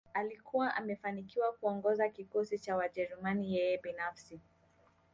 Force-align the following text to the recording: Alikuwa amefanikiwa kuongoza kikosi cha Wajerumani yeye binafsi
Alikuwa 0.13 0.75
amefanikiwa 0.75 1.51
kuongoza 1.51 2.09
kikosi 2.09 2.59
cha 2.59 2.75
Wajerumani 2.75 3.55
yeye 3.55 3.77
binafsi 3.77 4.39